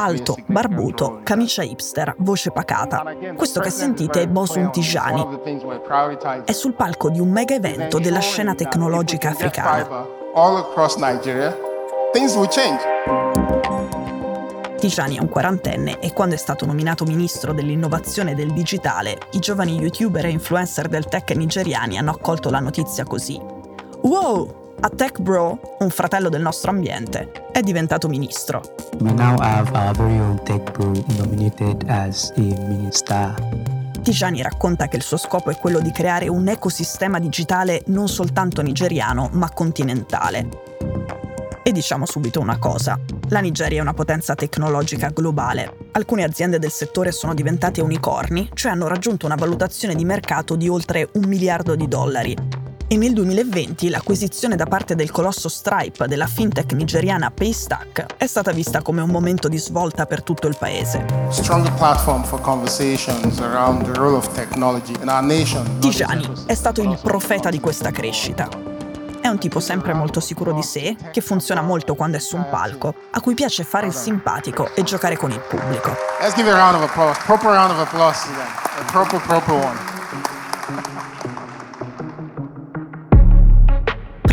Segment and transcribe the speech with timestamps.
[0.00, 3.04] Alto, barbuto, camicia hipster, voce pacata.
[3.34, 5.40] Questo che sentite è Bosun Tijani.
[6.44, 10.06] È sul palco di un mega evento della scena tecnologica africana.
[14.78, 19.38] Tijani è un quarantenne e quando è stato nominato ministro dell'innovazione e del digitale, i
[19.38, 23.38] giovani youtuber e influencer del tech nigeriani hanno accolto la notizia così.
[24.02, 24.59] Wow!
[24.82, 28.62] A Tech Bro, un fratello del nostro ambiente, è diventato ministro.
[29.00, 33.34] We now have our very own Tech Bro nominated as a minister.
[34.02, 38.62] Tijani racconta che il suo scopo è quello di creare un ecosistema digitale non soltanto
[38.62, 40.48] nigeriano, ma continentale.
[41.62, 45.76] E diciamo subito una cosa, la Nigeria è una potenza tecnologica globale.
[45.92, 50.70] Alcune aziende del settore sono diventate unicorni, cioè hanno raggiunto una valutazione di mercato di
[50.70, 52.59] oltre un miliardo di dollari.
[52.92, 58.50] E nel 2020 l'acquisizione da parte del colosso Stripe della fintech nigeriana Paystack è stata
[58.50, 61.06] vista come un momento di svolta per tutto il paese.
[65.78, 68.48] Tijani è stato il profeta di questa crescita
[69.20, 72.48] è un tipo sempre molto sicuro di sé, che funziona molto quando è su un
[72.48, 75.94] palco, a cui piace fare il simpatico e giocare con il pubblico.
[76.20, 78.48] Let's give a round of applause, proper round of applause to them.
[78.80, 79.99] A proper, proper one.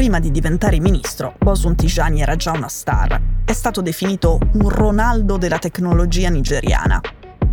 [0.07, 3.21] Prima di diventare ministro, Bosun Tijani era già una star.
[3.43, 7.01] È stato definito un Ronaldo della tecnologia nigeriana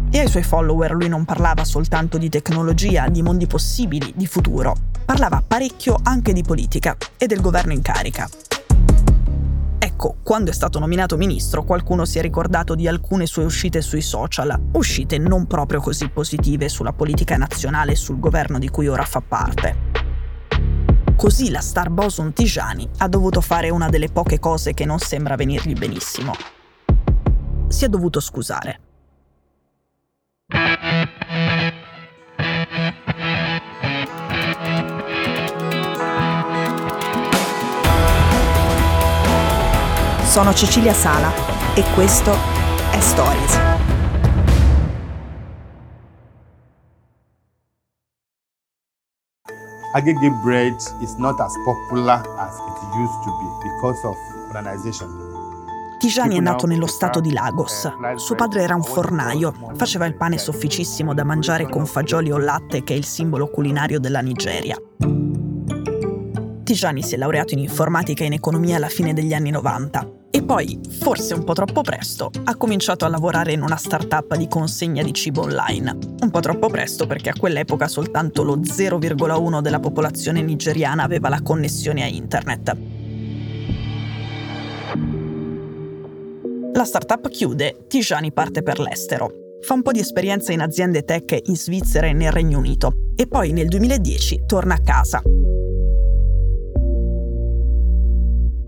[0.08, 4.72] e ai suoi follower lui non parlava soltanto di tecnologia, di mondi possibili, di futuro,
[5.04, 8.28] parlava parecchio anche di politica e del governo in carica.
[9.76, 14.00] Ecco, quando è stato nominato ministro, qualcuno si è ricordato di alcune sue uscite sui
[14.00, 19.02] social, uscite non proprio così positive sulla politica nazionale e sul governo di cui ora
[19.02, 19.93] fa parte.
[21.16, 25.36] Così la star Boson Tijani ha dovuto fare una delle poche cose che non sembra
[25.36, 26.32] venirgli benissimo.
[27.68, 28.80] Si è dovuto scusare.
[40.24, 41.32] Sono Cecilia Sala
[41.74, 42.32] e questo
[42.90, 43.63] è Stories.
[49.94, 54.16] Agege bread is not as popular as it used to be because of
[54.48, 55.08] organization.
[56.00, 57.88] Tijani è nato nello stato di Lagos.
[58.16, 62.82] Suo padre era un fornaio, faceva il pane sofficissimo da mangiare con fagioli o latte
[62.82, 64.76] che è il simbolo culinario della Nigeria.
[66.64, 70.13] Tijani si è laureato in informatica e in economia alla fine degli anni 90 e
[70.44, 75.02] poi, forse un po' troppo presto, ha cominciato a lavorare in una startup di consegna
[75.02, 75.96] di cibo online.
[76.20, 81.40] Un po' troppo presto perché a quell'epoca soltanto lo 0,1 della popolazione nigeriana aveva la
[81.42, 82.76] connessione a internet.
[86.72, 89.30] La startup chiude, Tijani parte per l'estero.
[89.60, 93.26] Fa un po' di esperienza in aziende tech in Svizzera e nel Regno Unito e
[93.26, 95.22] poi nel 2010 torna a casa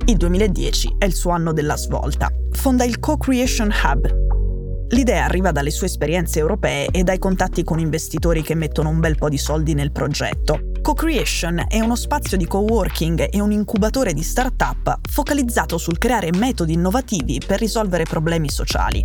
[0.08, 2.28] Il 2010 è il suo anno della svolta.
[2.52, 4.90] Fonda il Co-Creation Hub.
[4.90, 9.16] L'idea arriva dalle sue esperienze europee e dai contatti con investitori che mettono un bel
[9.16, 10.70] po' di soldi nel progetto.
[10.80, 16.74] Co-Creation è uno spazio di co-working e un incubatore di start-up focalizzato sul creare metodi
[16.74, 19.04] innovativi per risolvere problemi sociali.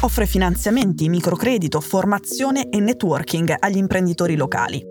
[0.00, 4.82] Offre finanziamenti, microcredito, formazione e networking agli imprenditori locali.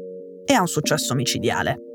[0.45, 1.92] E ha un successo micidiale.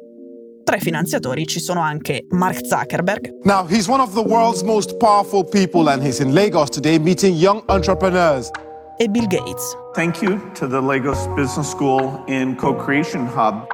[0.68, 3.38] Tra i finanziatori ci sono anche Mark Zuckerberg.
[3.44, 7.34] Now, he's one of the world's most powerful people and he's in Lagos today meeting
[7.34, 8.50] young entrepreneurs.
[8.98, 9.74] E Bill Gates.
[9.94, 13.66] Thank you to the Lagos Business School and Co-Creation Hub.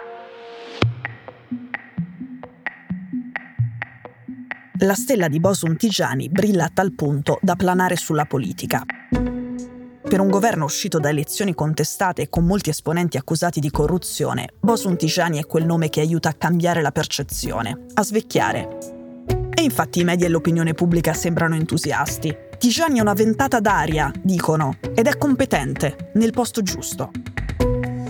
[4.79, 8.85] La stella di Bosun Tijani brilla a tal punto da planare sulla politica.
[10.07, 14.99] Per un governo uscito da elezioni contestate e con molti esponenti accusati di corruzione, Bosun
[14.99, 18.69] Tijani è quel nome che aiuta a cambiare la percezione, a svecchiare.
[19.55, 22.37] E infatti i media e l'opinione pubblica sembrano entusiasti.
[22.59, 27.11] Tijani è una ventata d'aria, dicono, ed è competente, nel posto giusto.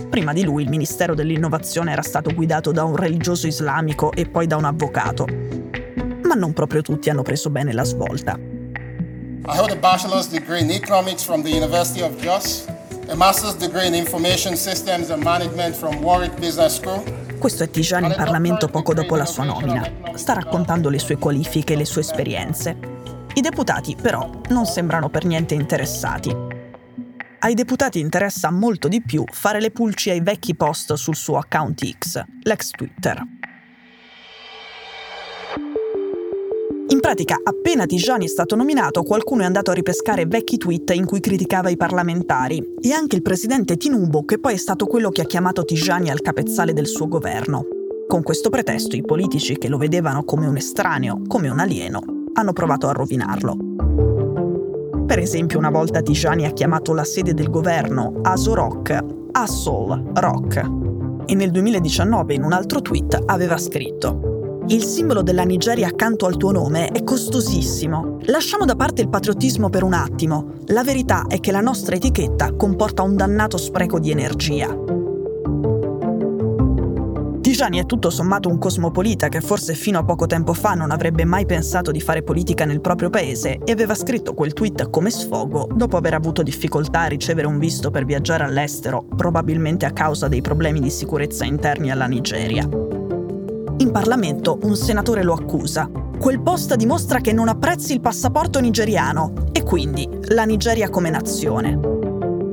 [0.09, 4.47] Prima di lui il Ministero dell'Innovazione era stato guidato da un religioso islamico e poi
[4.47, 5.25] da un avvocato.
[6.23, 8.44] Ma non proprio tutti hanno preso bene la svolta.
[9.47, 12.65] I hold a bachelor's degree in economics from the University of Jos,
[13.09, 17.03] a master's degree in information systems and management from Warwick Business School.
[17.37, 19.87] Questo è Tijani in Parlamento poco dopo la sua nomina.
[20.15, 22.75] Sta raccontando le sue qualifiche e le sue esperienze.
[23.35, 26.35] I deputati, però, non sembrano per niente interessati.
[27.37, 31.87] Ai deputati interessa molto di più fare le pulci ai vecchi post sul suo account
[31.99, 33.21] X, l'ex Twitter.
[36.87, 41.05] In pratica, appena Tijani è stato nominato, qualcuno è andato a ripescare vecchi tweet in
[41.05, 45.23] cui criticava i parlamentari e anche il presidente Tinubu, che poi è stato quello che
[45.23, 47.65] ha chiamato Tijani al capezzale del suo governo.
[48.07, 52.01] Con questo pretesto i politici che lo vedevano come un estraneo, come un alieno,
[52.33, 53.57] hanno provato a rovinarlo.
[55.07, 60.57] Per esempio, una volta Tijani ha chiamato la sede del governo Aso Rock Assol Rock
[61.25, 64.34] e nel 2019 in un altro tweet aveva scritto
[64.67, 68.17] il simbolo della Nigeria accanto al tuo nome è costosissimo.
[68.23, 70.53] Lasciamo da parte il patriottismo per un attimo.
[70.67, 74.75] La verità è che la nostra etichetta comporta un dannato spreco di energia.
[77.41, 81.25] Tijani è tutto sommato un cosmopolita che forse fino a poco tempo fa non avrebbe
[81.25, 85.69] mai pensato di fare politica nel proprio paese e aveva scritto quel tweet come sfogo
[85.73, 90.41] dopo aver avuto difficoltà a ricevere un visto per viaggiare all'estero, probabilmente a causa dei
[90.41, 92.67] problemi di sicurezza interni alla Nigeria.
[93.77, 95.89] In Parlamento un senatore lo accusa.
[96.17, 101.77] Quel post dimostra che non apprezzi il passaporto nigeriano e quindi la Nigeria come nazione.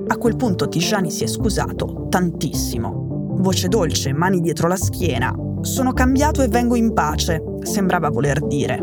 [0.09, 3.37] A quel punto Tijani si è scusato tantissimo.
[3.39, 5.33] Voce dolce, mani dietro la schiena.
[5.61, 8.81] Sono cambiato e vengo in pace, sembrava voler dire.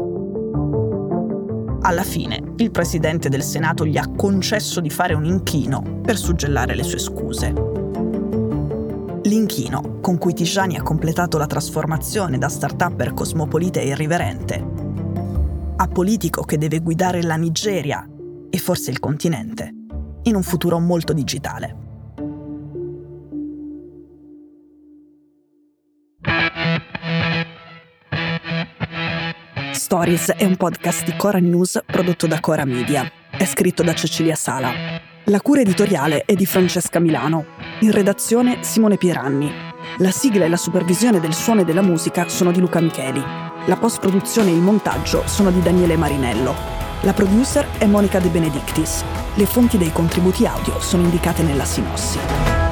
[1.82, 6.74] Alla fine, il presidente del Senato gli ha concesso di fare un inchino per suggellare
[6.74, 7.79] le sue scuse.
[9.24, 14.90] L'inchino con cui Tijani ha completato la trasformazione da start-upper cosmopolita e irriverente
[15.82, 18.06] a politico che deve guidare la Nigeria
[18.50, 19.74] e forse il continente
[20.24, 21.78] in un futuro molto digitale.
[29.72, 33.10] Stories è un podcast di Cora News prodotto da Cora Media.
[33.32, 34.72] È scritto da Cecilia Sala.
[35.26, 37.59] La cura editoriale è di Francesca Milano.
[37.82, 39.50] In redazione Simone Pieranni.
[40.00, 43.24] La sigla e la supervisione del suono e della musica sono di Luca Micheli.
[43.68, 46.54] La post-produzione e il montaggio sono di Daniele Marinello.
[47.04, 49.06] La producer è Monica De Benedictis.
[49.34, 52.69] Le fonti dei contributi audio sono indicate nella sinossi.